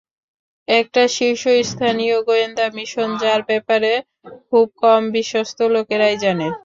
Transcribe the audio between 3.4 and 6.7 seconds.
ব্যাপারে খুব কম বিশ্বস্ত লোকেরাই জানে।